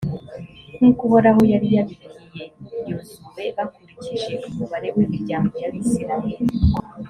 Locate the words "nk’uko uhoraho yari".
0.75-1.67